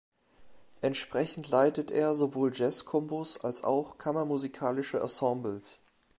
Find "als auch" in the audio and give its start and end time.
3.43-3.99